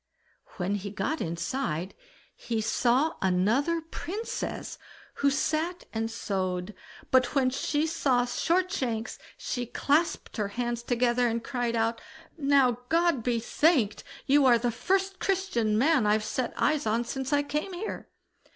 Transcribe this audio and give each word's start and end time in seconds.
When 0.57 0.73
he 0.73 0.89
got 0.89 1.21
inside, 1.21 1.93
he 2.35 2.59
saw 2.59 3.17
another 3.21 3.81
Princess, 3.81 4.79
who 5.21 5.29
sat 5.29 5.83
and 5.93 6.09
sewed, 6.09 6.73
but 7.11 7.35
when 7.35 7.51
she 7.51 7.85
saw 7.85 8.25
Shortshanks, 8.25 9.19
she 9.37 9.67
clasped 9.67 10.37
her 10.37 10.47
hands 10.47 10.81
together 10.81 11.27
and 11.27 11.43
cried 11.43 11.75
out: 11.75 12.01
"Now, 12.35 12.79
God 12.89 13.21
be 13.21 13.39
thanked! 13.39 14.03
you 14.25 14.43
are 14.47 14.57
the 14.57 14.71
first 14.71 15.19
Christian 15.19 15.77
man 15.77 16.07
I've 16.07 16.23
set 16.25 16.51
eyes 16.57 16.87
on 16.87 17.03
since 17.03 17.31
I 17.31 17.43
came 17.43 17.73
here." 17.73 18.09